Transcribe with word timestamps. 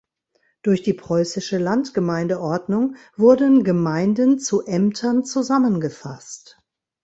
Durch 0.63 0.81
die 0.81 0.95
Preußische 0.95 1.59
Landgemeindeordnung 1.59 2.95
wurden 3.17 3.63
Gemeinden 3.63 4.39
zu 4.39 4.65
Ämtern 4.65 5.23
zusammenfasst. 5.25 6.59